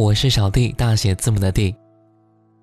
[0.00, 1.74] 我是小弟，大写字母的弟。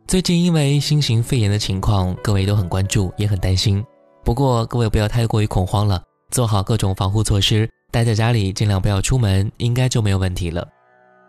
[0.07, 3.83] 最近因为新型肺炎的情况，各位都很关注，也很担心。
[4.25, 6.01] 不过各位不要太过于恐慌了，
[6.31, 10.67] 做好各种防护措施，待在家里，尽量不要出门，应该就没有问题了。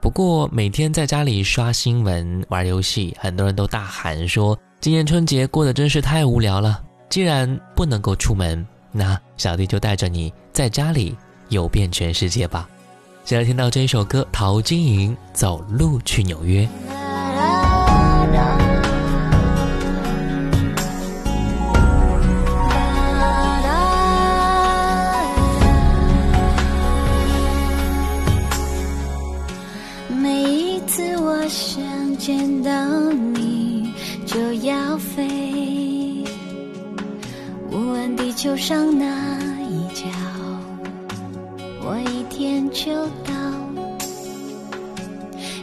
[0.00, 6.82] 不过每天在家里刷新闻、玩游戏，很多人都大喊说，今年春节过得真是太无聊了。
[7.10, 11.14] 既然不能够出门，那小弟就带着你在家里
[11.50, 12.66] 游遍全世界吧。
[13.28, 16.66] 现在听到这一首歌，陶晶莹《走路去纽约》。
[30.08, 32.72] 每一次我想见到
[33.12, 33.92] 你，
[34.24, 36.24] 就要飞，
[37.70, 39.04] 无论地球上哪
[39.69, 40.06] 一角，
[41.82, 42.18] 我一天
[42.73, 42.93] 就
[43.25, 43.32] 到。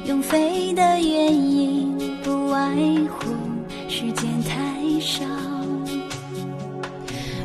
[0.05, 2.75] 用飞的原因，不外
[3.09, 3.25] 乎
[3.89, 5.25] 时间太少。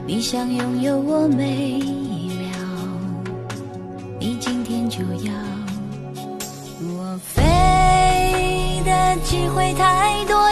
[0.06, 2.50] 你想拥有我每一秒，
[4.18, 5.32] 你今天就要。
[6.82, 10.49] 我飞的机会太多，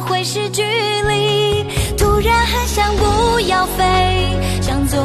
[0.00, 1.64] 会是距离。
[1.96, 3.82] 突然很想不要飞，
[4.60, 4.96] 想走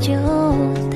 [0.00, 0.89] 就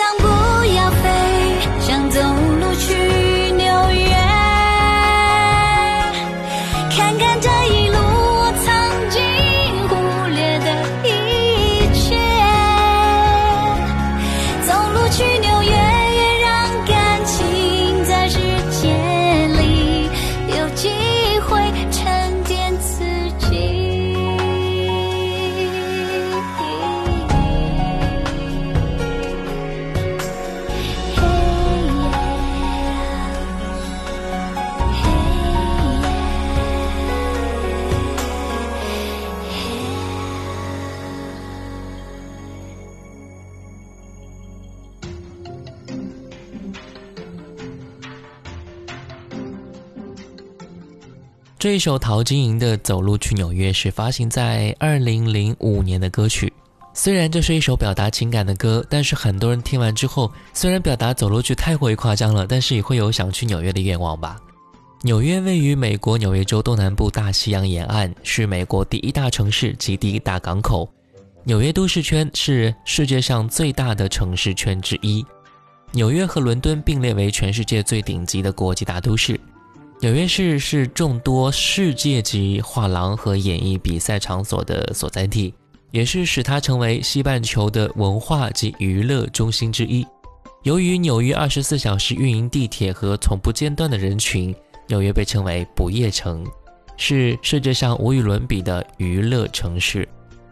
[0.00, 0.29] 然很
[51.70, 56.52] 这一首陶晶莹的《走路去纽约》是发行在二零零五年的歌曲。
[56.92, 64.36] 虽然这是一首表达情感的歌，但是很多人听完之后，虽然表达走路去太过于夸张了，但是也会有想去纽约的愿望吧。
[65.02, 70.92] 纽约位于美国纽约州东南部大西洋沿岸，是美国第一大城市及第一大港口。
[71.44, 75.24] 纽约都市圈是世界上最大的城市圈之一。
[75.92, 79.38] 纽约和伦敦并列为全世界最顶级的国际大都市。
[80.02, 85.52] 纽约市是众多世界级画廊和演艺比赛场所的所在地，
[85.90, 90.06] 也是使它成为西半球的文化及娱乐中心之一。
[90.62, 94.54] 由于纽约二十四小时运营地铁和从不间断的人群，
[94.88, 96.46] 纽约被称为“不夜城”，
[96.96, 100.08] 是世界上无与伦比的娱乐城市。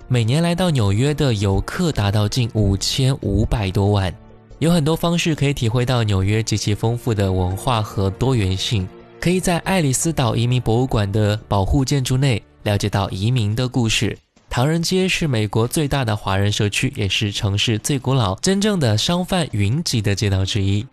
[0.08, 4.14] 每年来到纽约的游客达到近五千五百多万，
[4.58, 8.86] 有很多方式可以体会到纽约极其丰富的文化和多元性。
[9.20, 14.16] 可以在爱丽丝岛移民博物馆的保护建筑内了解到移民的故事。
[14.48, 20.86] 唐人街是美国最大的华人社区，也是城市最古老、真正的商贩云集的街道之一。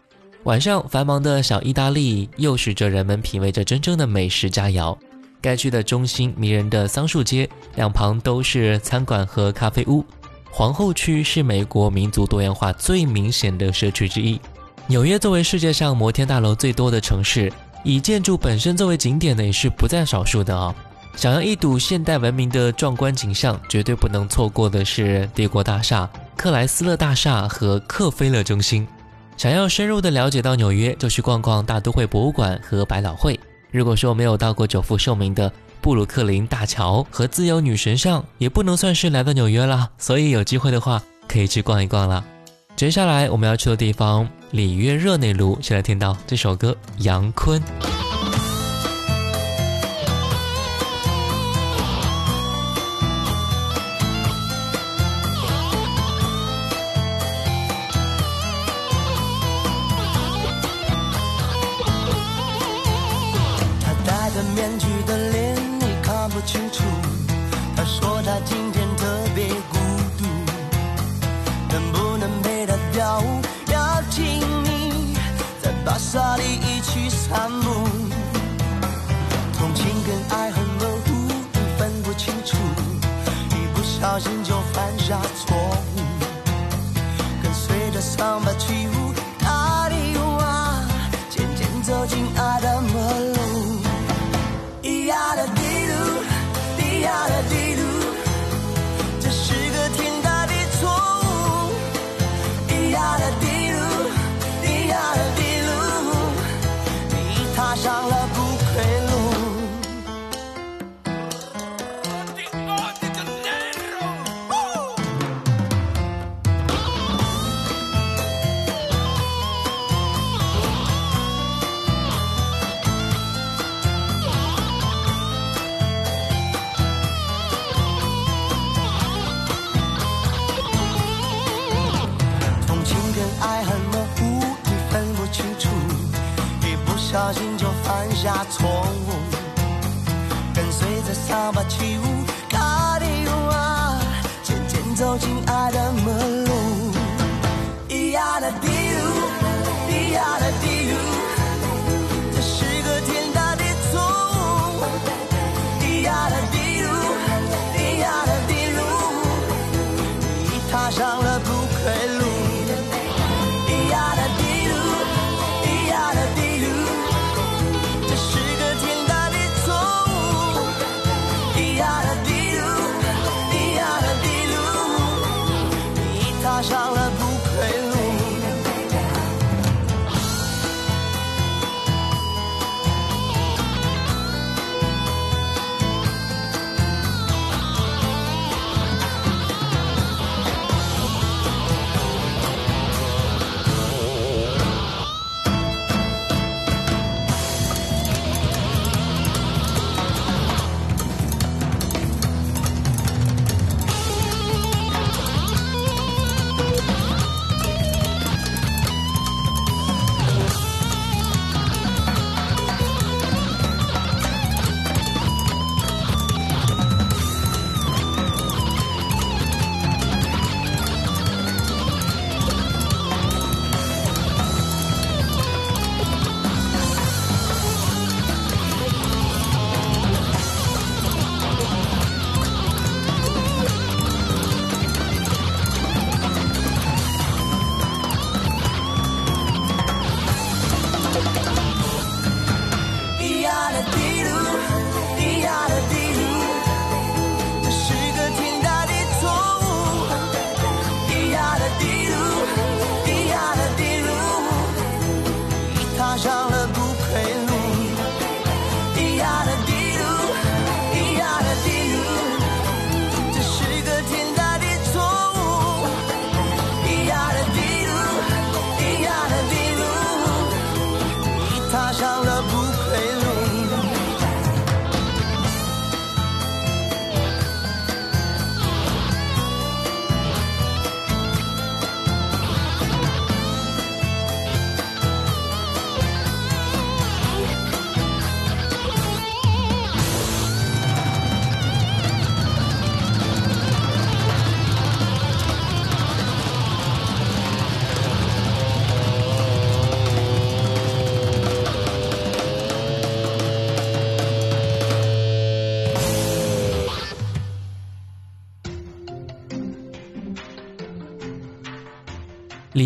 [0.44, 4.98] 晚上，繁忙的小意大利诱使着人们品味着真正的美食佳肴。
[5.40, 10.04] 该区的中心迷人的桑树街两旁都是餐馆和咖啡屋。
[10.50, 14.40] 皇后区是美国民族多元化最明显的社区之一。
[14.88, 17.52] 纽约作为世界上摩天大楼最多的城市，
[17.86, 20.76] 以建筑本身作为景点的也是不在少数的啊。
[21.16, 28.86] 想要一睹现代文明的壮观景象，绝对不能错过的是帝国大厦、克莱斯勒大厦和克菲勒中心。
[29.38, 33.40] 想要深入的了解到纽约，就去逛逛大都会博物馆和百老汇。
[33.72, 39.90] 如果说没有到过久负盛名的布鲁克林大桥和自由女神像，也不能算是来到纽约了。
[39.98, 42.26] 所以有机会的话，可以去逛一逛了。
[42.76, 47.62] 接下来我们要去的地方里约热内卢，先来听到这首歌《杨坤》。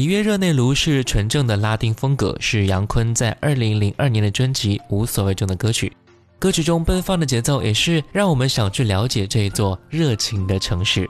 [0.09, 5.93] 约热内卢是纯正的拉丁风格，是杨坤在二零零二年的专辑《无所谓》中的歌曲。
[6.39, 11.07] 歌曲中奔放的节奏，也是让我们想去了解这座热情的城市。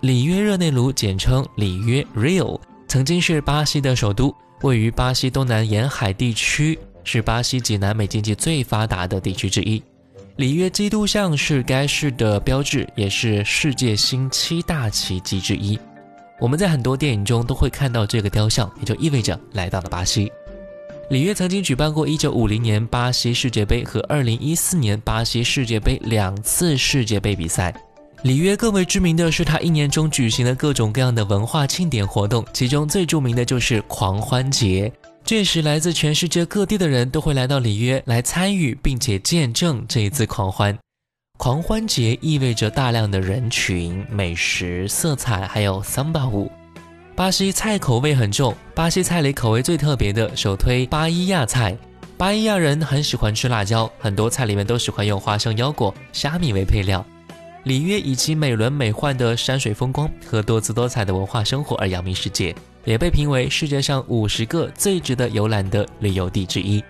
[0.00, 9.80] 里约热内卢，简称里约 （Rio），曾经是巴西的首都，位于巴西东南沿海地区，是巴西及南美经济最发达的地区之一。
[10.38, 15.78] 里约基督像是该市的标志，也是世界新七大奇迹之一。
[16.40, 20.30] 我们在很多电影中都会看到这个雕像，也就意味着来到了巴西。
[21.10, 27.74] 里约曾经举办过1950年巴西世界杯和2014年巴西世界杯两次世界杯比赛。
[28.22, 34.90] 里约更为知名的是它一年中举行的各种各样的文化庆典活动，其中最著名的就是狂欢节。
[35.26, 40.76] 这时，来自全世界各地的人都会来到里约来参与并且见证这一次狂欢。
[41.44, 46.50] 狂欢节意味着大量的人群、美食、色彩，还有桑巴舞。
[47.14, 51.76] 巴西菜口味很重，巴西菜里口味最特别的，首推巴伊亚菜。
[52.16, 57.04] 巴伊亚人很喜欢吃辣椒，很多菜里面都喜欢用花生、腰果、虾米为配料。
[57.64, 62.54] 里约以其美轮美奂的山水风光和多姿多彩的文化生活而扬名世界，
[62.86, 66.82] 也被评为世界上五十个最值得游览的旅游地之一。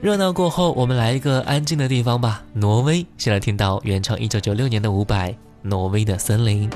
[0.00, 2.42] 热闹过后，我们来一个安静的地方吧。
[2.54, 6.70] 挪威，先来听到原唱一九九六年的伍佰《挪威的森林》。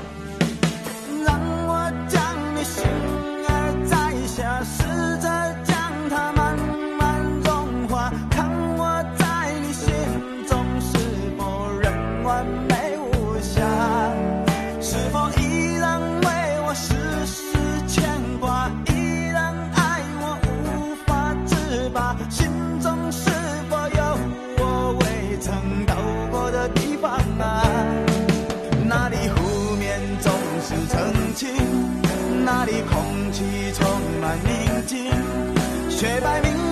[35.97, 36.64] 雪白明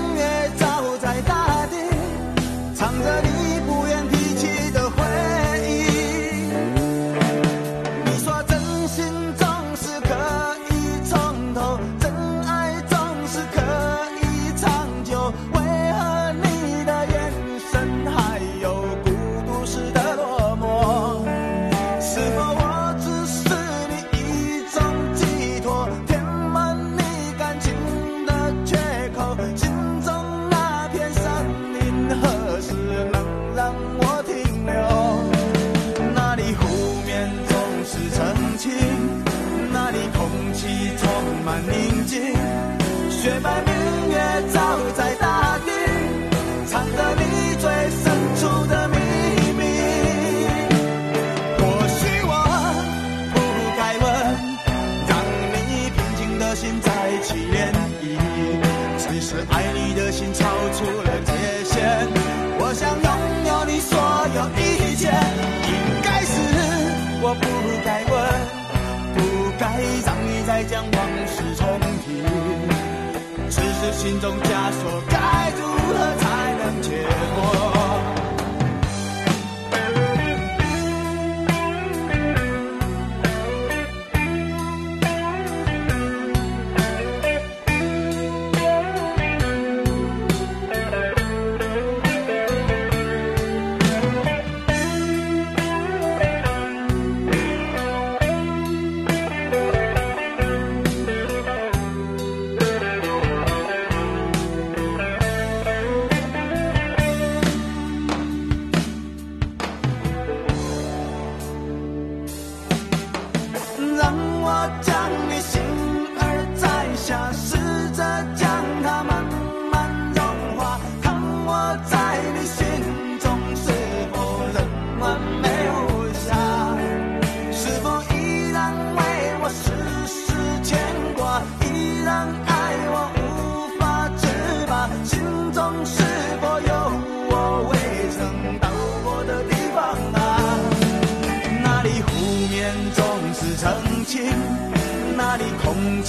[74.03, 74.42] 心中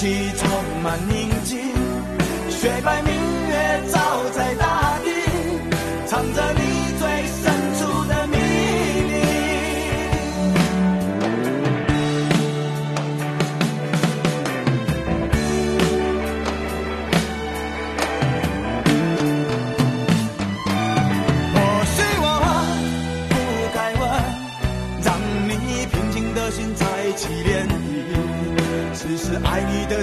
[0.04, 1.33] 充满你。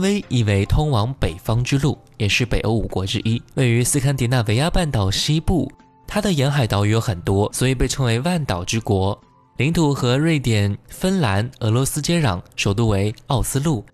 [0.00, 5.70] 挪威意为通往北方之路，也是北欧五国之一，位于斯堪的纳维亚半岛西部。
[6.06, 9.20] 它的沿海岛屿有很多，所以被称为万岛之国。
[9.58, 13.84] 领土和瑞典、芬兰、俄罗斯接壤，首都为奥斯陆。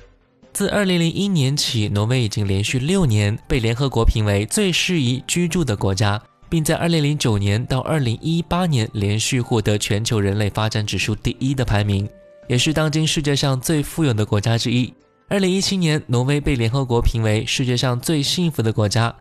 [0.52, 12.08] 自2001年起，挪威已经连续六年被联合国评为最适宜居住的国家，并在2009年到2018年连续获得全球人类发展指数第一的排名，
[12.46, 14.94] 也是当今世界上最富有的国家之一。
[15.28, 19.12] 二零一七年，挪威被联合国评为世界上最幸福的国家。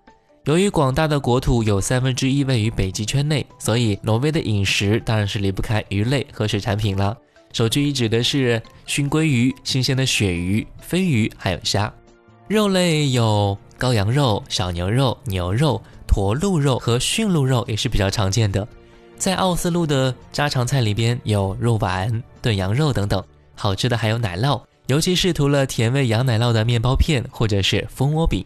[0.43, 7.17] 由于广大的国土有三分之一位于北极圈内，所以挪威的饮食当然是离不开鱼类和水产品了。
[7.53, 11.91] 首屈一指的是熏鲑鱼、新鲜的鳕鱼、鲱鱼，还有虾。
[12.47, 18.67] 肉类有羔羊肉、小牛肉、牛肉、驼鹿肉和驯鹿肉也是比较常见的。
[19.17, 23.23] 在奥斯陆的家常菜里边有肉丸、炖羊肉等等，
[23.55, 24.61] 好吃的还有奶酪。
[24.87, 28.45] 尤其是涂了甜味羊奶酪的面包片，或者是蜂窝饼。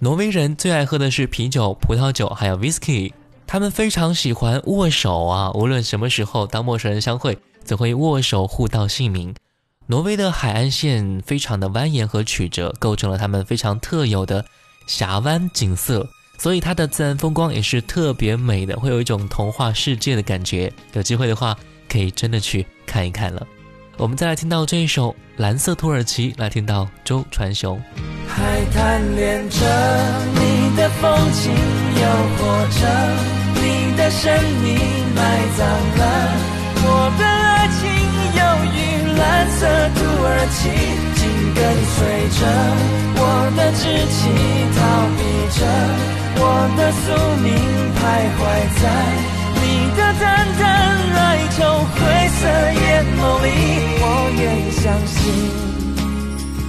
[0.00, 3.12] 挪威人最爱喝的是啤酒、葡萄酒，还有 whisky。
[3.46, 9.34] 他们非常喜欢握手啊，无论什么时候，当陌生人相会，总会握手互道姓名。
[9.86, 14.44] 挪威的海岸线非常的蜿蜒和曲折，构成了他们非常特有的
[14.86, 16.08] 峡湾景色，
[16.38, 20.72] 所以它的自然风光也是特别美的，会有一种童话世界的感觉。
[20.94, 21.56] 有机会的话，
[21.88, 23.46] 可以真的去看一看了。
[23.98, 27.80] 我们再来听到这一首《蓝色土耳其》，来听到周传雄。
[28.26, 29.56] 海滩恋着
[30.34, 31.52] 你的风景，
[32.00, 32.02] 诱
[32.38, 32.40] 惑
[32.80, 32.82] 着
[33.54, 34.74] 你的神秘，
[35.14, 35.20] 埋
[35.56, 36.02] 葬了
[36.84, 37.80] 我的爱情。
[38.34, 38.40] 忧
[38.72, 38.76] 郁
[39.18, 39.60] 蓝色
[39.94, 40.60] 土耳其，
[41.20, 41.20] 紧
[41.54, 41.60] 跟
[41.92, 42.00] 随
[42.40, 42.40] 着
[43.14, 43.20] 我
[43.56, 44.20] 的志气，
[44.74, 44.80] 逃
[45.16, 45.20] 避
[45.58, 45.60] 着
[46.40, 46.42] 我
[46.76, 47.04] 的宿
[47.42, 47.46] 命，
[47.94, 48.00] 徘
[48.38, 48.40] 徊
[48.82, 48.84] 在。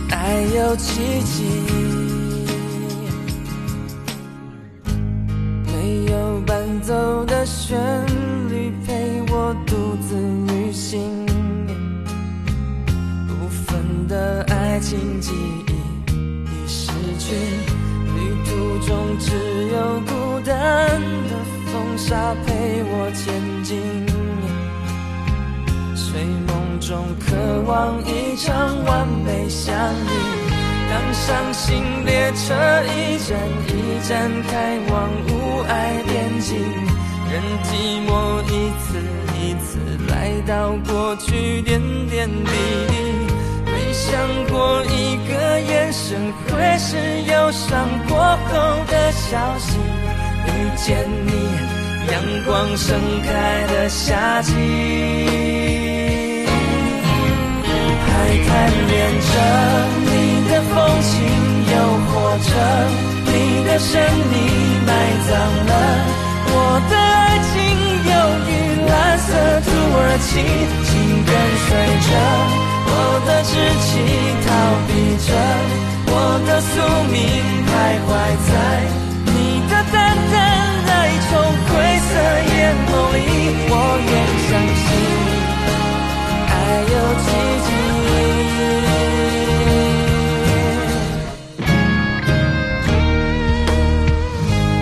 [0.10, 1.44] 爱有奇迹。
[5.66, 7.78] 没有伴奏的旋
[8.50, 10.16] 律陪我独自
[10.54, 11.26] 旅行，
[13.28, 15.32] 部分的爱情记
[15.68, 15.72] 忆
[16.46, 17.36] 已失去，
[18.16, 19.32] 旅途中只
[19.68, 21.34] 有孤单的。
[21.74, 23.24] 风沙陪我前
[23.64, 23.82] 进，
[26.88, 30.10] 中渴望一场完美相遇。
[30.90, 36.60] 当伤心列车一站一站开往无爱边境，
[37.32, 38.12] 任寂寞
[38.44, 39.00] 一次
[39.40, 42.52] 一次来到过去点点滴
[42.90, 42.94] 滴。
[43.66, 44.12] 没想
[44.50, 48.52] 过一个眼神会是忧伤过后
[48.88, 49.78] 的消息。
[50.46, 51.32] 遇见你，
[52.12, 54.52] 阳光盛开的夏季，
[58.46, 58.48] 贪
[58.88, 59.32] 恋着
[60.10, 60.12] 你
[60.50, 61.12] 的风情，
[61.72, 61.74] 诱
[62.08, 62.12] 惑
[62.48, 62.50] 着
[63.26, 63.32] 你
[63.66, 63.92] 的神
[64.32, 64.34] 秘，
[64.86, 64.90] 埋
[65.28, 65.32] 葬
[65.70, 65.72] 了
[66.46, 66.52] 我
[66.90, 67.54] 的爱情，
[68.10, 68.12] 忧
[68.48, 68.52] 郁
[68.90, 69.28] 蓝色
[69.66, 70.32] 土耳其，
[70.88, 70.92] 紧
[71.26, 71.32] 跟
[71.66, 71.68] 随
[72.08, 72.10] 着
[72.86, 72.92] 我
[73.26, 73.52] 的志
[73.84, 73.92] 气，
[74.46, 74.48] 逃
[74.88, 74.92] 避
[75.26, 75.28] 着
[76.08, 76.14] 我
[76.48, 76.74] 的宿
[77.12, 77.16] 命，
[77.68, 77.72] 徘
[78.06, 78.10] 徊
[78.48, 78.52] 在
[79.26, 79.32] 你
[79.70, 79.72] 的。
[79.94, 79.96] 淡
[80.32, 80.36] 淡
[80.88, 80.92] 哀
[81.30, 81.30] 愁，
[81.70, 82.12] 灰色
[82.50, 82.52] 眼
[82.88, 83.18] 眸里，
[83.70, 83.72] 我
[84.10, 84.12] 愿
[84.48, 84.50] 相
[84.82, 84.86] 信
[86.50, 86.52] 爱
[86.94, 87.26] 有奇
[87.66, 87.68] 迹。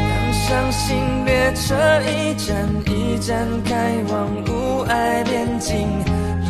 [0.09, 2.47] 当伤心列车一站
[2.87, 3.71] 一站开
[4.09, 4.13] 往
[4.47, 4.49] 无
[4.87, 5.69] 爱边境，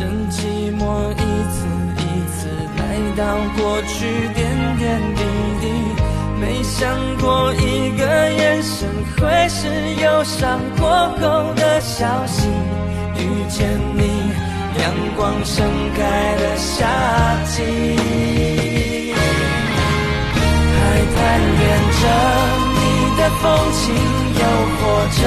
[0.30, 0.80] 寂寞
[1.12, 1.14] 一
[1.50, 1.66] 次
[1.98, 2.00] 一
[2.32, 2.38] 次
[2.78, 2.80] 来
[3.16, 3.20] 到
[3.56, 3.92] 过去
[4.34, 4.40] 点
[4.78, 4.82] 点
[5.14, 5.20] 滴
[5.60, 5.62] 滴。
[6.40, 6.80] 没想
[7.18, 9.68] 过一个眼神会是
[10.02, 10.88] 忧伤过
[11.20, 12.48] 后的消息。
[13.14, 14.00] 遇见你，
[14.78, 14.84] 阳
[15.16, 16.00] 光盛开
[16.36, 16.86] 的夏
[17.46, 17.62] 季，
[20.74, 20.80] 还
[21.14, 21.16] 贪
[21.58, 21.62] 恋
[22.00, 22.02] 着
[22.78, 22.80] 你
[23.18, 23.82] 的风情，
[24.40, 24.42] 诱
[24.78, 24.80] 惑
[25.18, 25.20] 着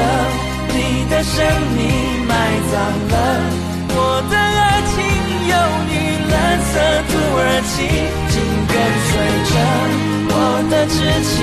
[0.73, 0.77] 你
[1.09, 1.33] 的神
[1.75, 1.79] 秘，
[2.27, 2.31] 埋
[2.71, 2.73] 葬
[3.11, 3.13] 了
[3.89, 3.97] 我
[4.29, 4.95] 的爱情。
[5.47, 5.53] 忧
[5.89, 5.93] 郁
[6.31, 6.71] 蓝色
[7.07, 7.75] 土耳其，
[8.31, 8.33] 紧
[8.67, 8.73] 跟
[9.07, 9.13] 随
[9.51, 9.53] 着。
[10.27, 10.33] 我
[10.69, 11.33] 的志气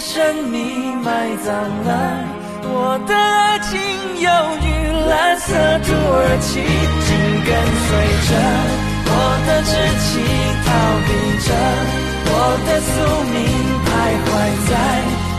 [0.00, 0.58] 神秘
[1.04, 1.90] 埋葬了
[2.64, 3.78] 我的爱情，
[4.20, 4.30] 忧
[4.62, 4.66] 郁
[5.08, 5.52] 蓝色
[5.84, 7.08] 土耳其，紧
[7.44, 7.48] 跟
[7.86, 7.88] 随
[8.28, 8.30] 着
[9.06, 9.10] 我
[9.46, 9.70] 的志
[10.02, 10.10] 气，
[10.64, 10.68] 逃
[11.06, 11.08] 避
[11.46, 11.48] 着
[12.24, 12.34] 我
[12.66, 12.92] 的宿
[13.32, 13.36] 命，
[13.86, 13.90] 徘
[14.26, 14.28] 徊
[14.68, 14.72] 在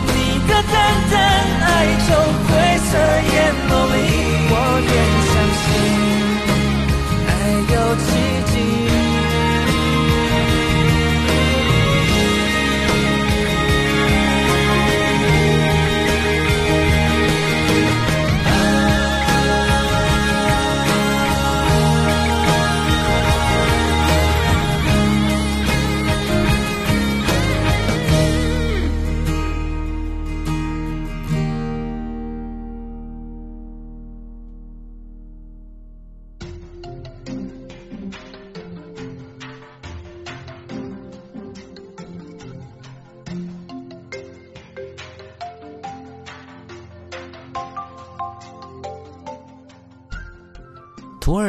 [0.06, 0.14] 你
[0.48, 0.74] 的淡
[1.10, 1.14] 淡
[1.60, 1.68] 哀
[2.06, 2.08] 愁
[2.46, 2.90] 灰色
[3.32, 3.34] 眼
[3.68, 3.96] 眸里。
[4.50, 4.92] 我愿
[5.30, 5.66] 相信，
[7.26, 7.30] 爱
[7.74, 8.06] 有奇
[8.52, 8.54] 迹。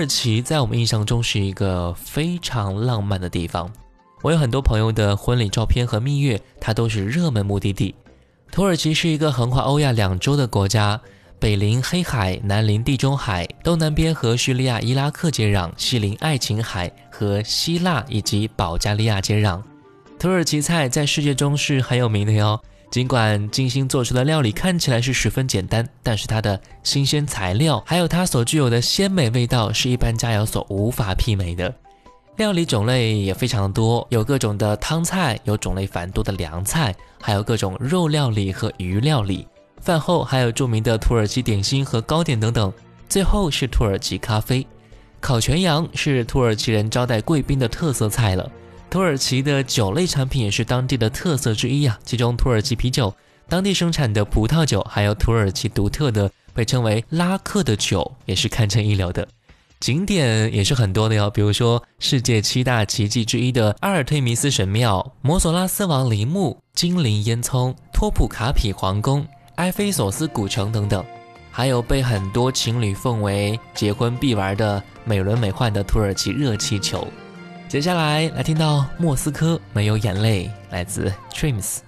[0.05, 3.71] 耳其在我们印象中是一个非常浪漫的地方。
[4.21, 7.95] 我有很多朋友的婚礼照片和蜜月，它都是热门目的地。
[8.51, 11.01] 土耳其是一个横跨欧亚两洲的国家，
[11.39, 19.59] 北临黑海，南临地中海，东南边和叙利亚、伊拉克接壤，西临爱琴海和希腊以及保加利亚接壤。
[20.19, 22.61] 土耳其菜在世界中是很有名的哟。
[22.91, 31.73] 尽管精心做出的料理看起来是十分简单，但是它的新鲜材料，还有它所具有的鲜美味道，是一般佳肴所无法媲美的。
[32.37, 39.47] 料理种类也非常多，有各种的汤菜，有种类繁多的凉菜，还有各种肉料理和鱼料理。
[39.81, 42.71] 饭后还有著名的土耳其点心和糕点等等。
[43.07, 44.65] 最后是土耳其咖啡，
[45.21, 48.49] 烤全羊是土耳其人招待贵宾的特色菜了。
[48.95, 53.13] 土耳其的酒类产品也是当地的特色之一啊，其中土耳其啤酒、
[53.49, 59.27] 当地生产的葡萄酒，还有土耳其独特的被称为拉克的酒，也是堪称一流的。
[59.81, 71.03] 景点也是很多的哟，比如说世界七大奇迹之一的阿尔忒弥斯神庙、摩索拉斯王陵墓、精灵烟囱、托普卡匹皇宫、埃菲索斯古城等等，
[71.51, 77.05] 还有被很多情侣奉为结婚必玩的美轮美奂的土耳其热气球。
[77.75, 81.79] 接下来来听到莫斯科没有眼泪，来自 Dreams。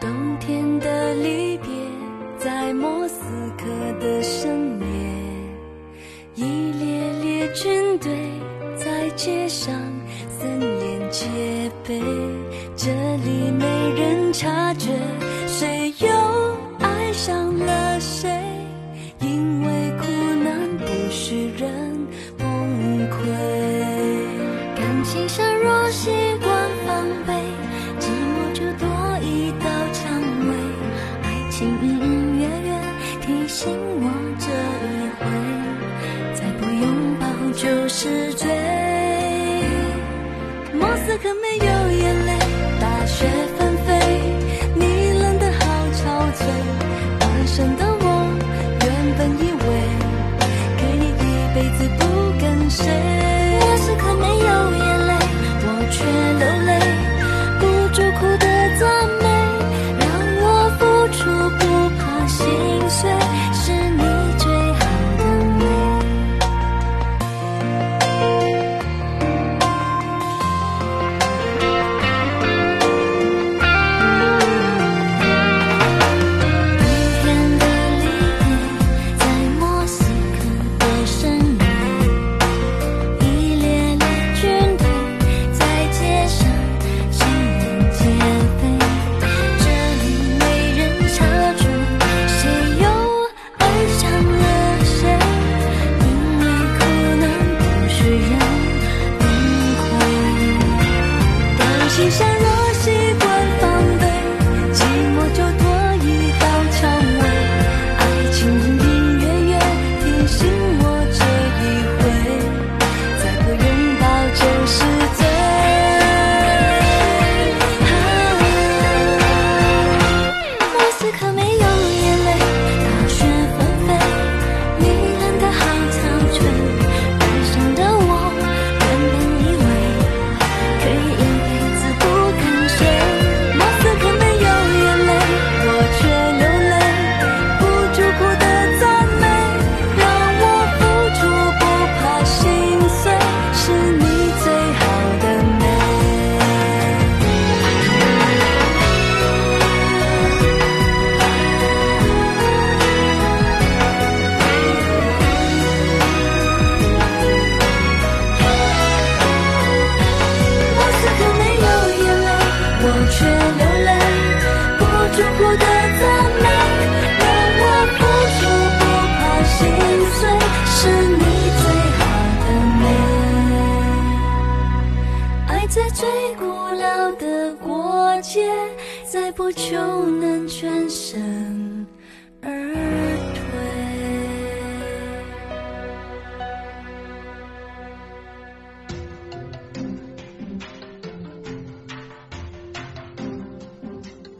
[0.00, 1.68] 冬天的离别，
[2.38, 3.20] 在莫斯
[3.58, 3.66] 科
[4.00, 4.86] 的深夜，
[6.36, 8.10] 一列列军队
[8.78, 9.74] 在街上
[10.38, 11.26] 森严戒
[11.86, 12.00] 备，
[12.74, 13.66] 这里没
[14.00, 14.88] 人察觉
[15.46, 16.08] 谁又
[16.78, 18.30] 爱上了谁，
[19.18, 20.06] 因为苦
[20.42, 21.49] 难不许
[25.62, 26.48] 若习惯
[26.86, 27.32] 防备，
[27.98, 28.88] 寂寞就多
[29.20, 30.00] 一道蔷
[30.48, 30.50] 薇，
[31.22, 32.68] 爱情隐隐约约
[33.20, 33.70] 提醒
[34.00, 34.04] 我
[34.38, 34.46] 这
[34.86, 35.22] 一回，
[36.34, 36.84] 再不拥
[37.20, 38.48] 抱就是罪。
[40.72, 42.30] 莫斯科没有眼泪，
[42.80, 43.88] 大雪纷飞，
[44.74, 45.58] 你冷得好
[45.92, 46.00] 憔
[46.36, 46.40] 悴，
[47.18, 48.04] 单身的我
[48.80, 49.68] 原本以为
[50.78, 51.22] 可以一
[51.54, 52.00] 辈子不
[52.40, 52.80] 跟谁。
[53.60, 54.24] 莫斯科没，
[55.90, 56.78] 却流泪，
[57.58, 58.46] 不住哭的
[58.78, 58.88] 赞
[59.20, 59.26] 美，
[59.98, 60.06] 让
[60.40, 60.44] 我
[60.78, 60.80] 付
[61.16, 61.18] 出
[61.58, 61.62] 不
[61.98, 62.46] 怕心
[62.88, 63.10] 碎，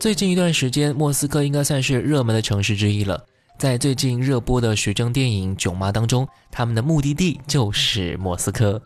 [0.00, 3.22] 最近一段时间，莫斯科应该算是热门的城市之一了。
[3.58, 8.80] 在最近热播的徐峥电影《囧妈》当中，他们的目的地就是莫斯科。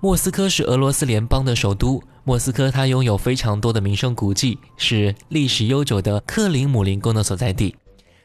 [0.00, 2.02] 莫斯科是俄罗斯联邦的首都。
[2.24, 7.72] 莫斯科它拥有非常多的名胜古迹，是历史悠久的克林姆林宫的所在地。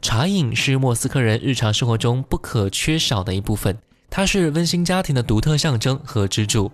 [0.00, 3.78] 茶饮是莫斯科人日常生活中不可缺少的一部分，
[4.10, 6.68] 它是温馨家庭的独特象征和支柱。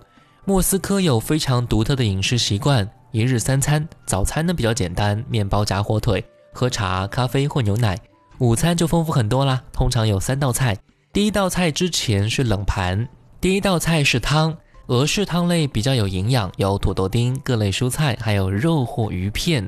[0.46, 7.98] 莫斯科有非常独特的饮食习惯，一日三餐，早餐呢比较简单，面包夹火腿，喝茶、咖啡或牛奶。
[8.38, 10.76] 午餐就丰富很多啦，通常有三道菜。
[11.12, 13.08] 第一道菜之前是冷盘，
[13.40, 14.56] 第一道菜是汤，
[14.88, 19.66] 俄式汤类比较有营养，有土豆丁、各类蔬菜，还有肉或鱼片。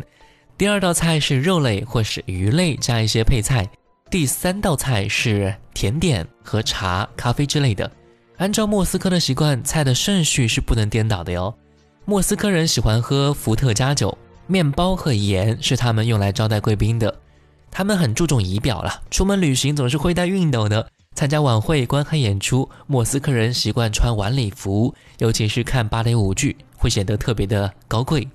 [0.59, 3.67] 第二道菜是肉类或是鱼类加一些配菜。
[4.11, 7.91] 第三道菜是甜点和茶、咖啡之类的。
[8.37, 11.55] 按照莫斯科的习惯，菜的顺序是不能颠倒的哟。
[12.11, 17.21] 莫斯科人喜欢喝伏特加酒，面包和盐是他们用来招待贵宾的。
[17.71, 20.91] 他们很注重仪表了，出门旅行总是会带熨斗的。
[21.15, 28.29] 参加晚会、观看演出，莫斯科人习惯穿晚礼服，尤其是看芭蕾舞剧，会显得特别的高贵。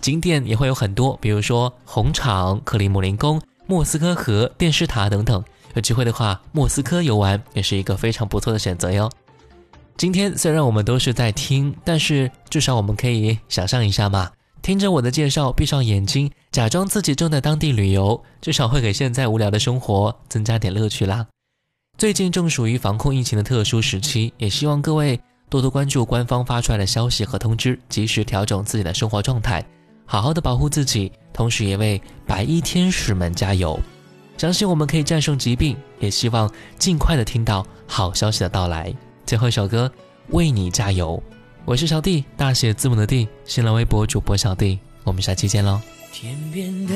[0.00, 5.42] 景点也会有很多，比如说红场、克里姆林宫、莫斯科河、电视塔等等。
[5.72, 9.10] 有机会的话，莫斯科游玩也是一个非常不错的选择哟。
[9.96, 14.30] 今天虽然我们都是在听，但是至少我们可以想象一下嘛，
[14.60, 21.26] 听着我的介绍，闭上眼睛，假装自己正在当地旅游，至少会给现在无聊的生活增加点乐趣啦。
[21.98, 29.64] 最近正属于防控疫情的特殊时期，也希望各位多多关注官方发出来的消息和通知，及时调整自己的生活状态，
[30.04, 33.78] 好好的保护自己，同时也为白衣天使们加油。
[34.38, 38.92] 相信我们可以战胜疾病，也希望尽快的听到好消息的到来。
[39.32, 39.90] 最后一首歌，
[40.28, 41.18] 为你加油。
[41.64, 44.78] 我是小弟，大写字母的弟，新浪微博主播小弟。
[45.04, 45.80] 我们下期见喽。
[46.12, 46.94] 天边的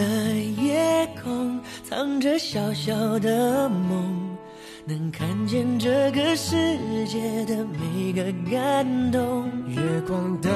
[0.62, 4.37] 夜空藏着小小的梦，
[4.84, 6.55] 能看见这个世
[7.07, 9.51] 界的每个感动。
[9.66, 10.51] 月光的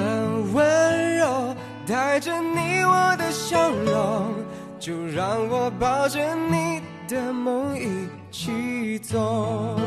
[0.53, 1.57] 温柔
[1.87, 4.35] 带着你我的笑容，
[4.79, 9.81] 就让我抱着你的梦一起走。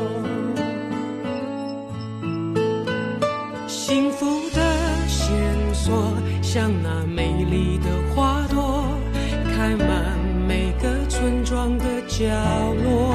[3.86, 4.62] 幸福的
[5.06, 5.28] 线
[5.74, 8.86] 索，像那美丽的花朵，
[9.54, 10.18] 开满
[10.48, 12.24] 每个村庄的角
[12.82, 13.14] 落。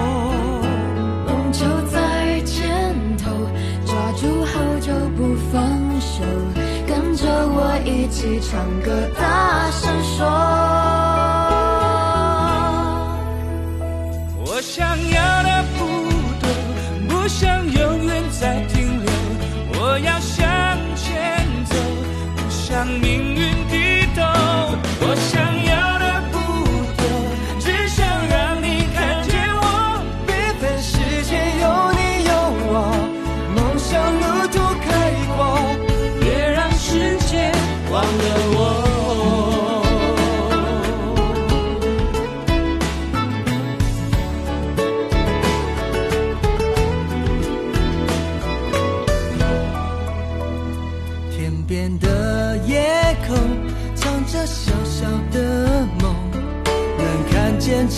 [1.25, 3.31] 梦就在前头，
[3.83, 5.59] 抓住后就不放
[5.99, 6.21] 手，
[6.85, 10.27] 跟着我一起唱歌，大声说。
[14.45, 15.79] 我想要的不
[16.39, 16.47] 多，
[17.09, 18.63] 不想永远在
[20.03, 20.47] 要向
[20.95, 21.75] 前走，
[22.35, 24.78] 不向命运低头。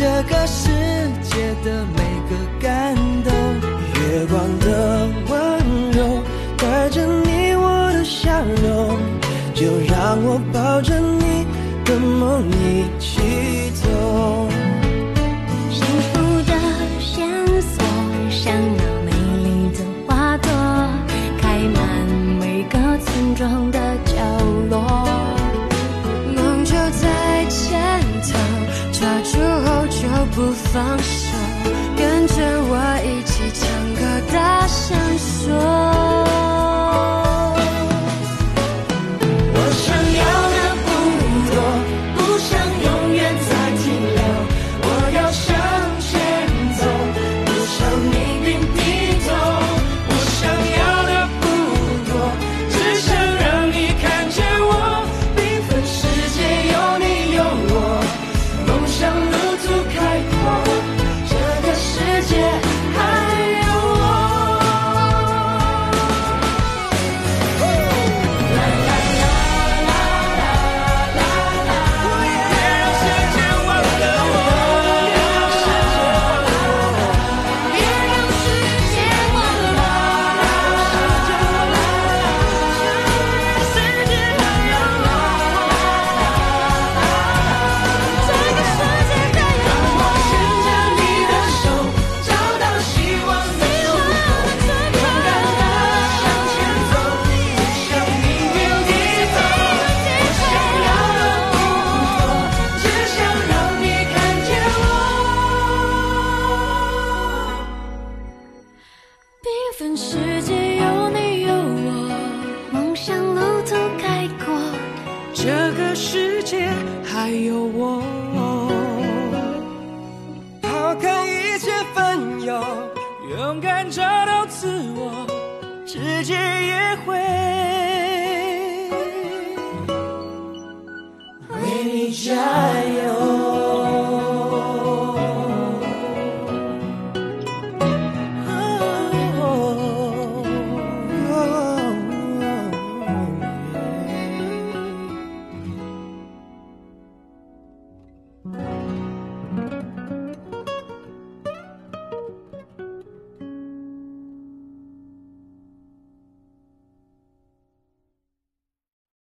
[0.02, 0.68] 这个世
[1.22, 3.32] 界的每个感动。
[4.02, 5.32] 月光的温
[5.92, 6.24] 柔
[6.58, 8.32] 带着你我的笑
[8.64, 8.98] 容，
[9.54, 11.46] 就让我抱着你
[11.86, 14.50] 的梦一起走。
[15.70, 16.52] 幸福的
[17.00, 17.30] 线
[17.62, 17.86] 索，
[18.32, 19.12] 像那美
[19.44, 20.50] 丽的花朵，
[21.40, 21.80] 开满
[22.40, 23.80] 每个村庄的
[30.34, 31.38] 不放手，
[31.98, 34.00] 跟着我一起唱歌，
[34.32, 35.91] 大声说。